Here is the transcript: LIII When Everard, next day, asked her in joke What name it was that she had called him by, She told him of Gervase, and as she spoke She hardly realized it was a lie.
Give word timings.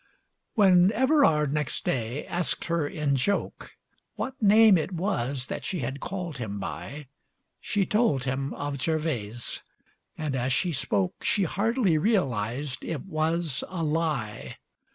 LIII 0.01 0.41
When 0.71 0.91
Everard, 0.93 1.53
next 1.53 1.85
day, 1.85 2.25
asked 2.25 2.65
her 2.65 2.87
in 2.87 3.15
joke 3.15 3.77
What 4.15 4.41
name 4.41 4.75
it 4.75 4.91
was 4.93 5.45
that 5.45 5.63
she 5.63 5.81
had 5.81 5.99
called 5.99 6.37
him 6.37 6.59
by, 6.59 7.05
She 7.59 7.85
told 7.85 8.23
him 8.23 8.51
of 8.55 8.83
Gervase, 8.83 9.61
and 10.17 10.35
as 10.35 10.53
she 10.53 10.71
spoke 10.71 11.23
She 11.23 11.43
hardly 11.43 11.99
realized 11.99 12.83
it 12.83 13.01
was 13.03 13.63
a 13.67 13.83
lie. 13.83 14.57